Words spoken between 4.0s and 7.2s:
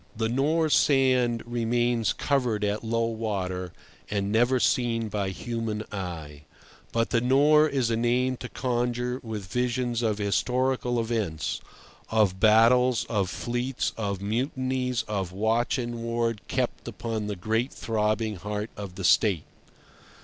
and never seen by human eye; but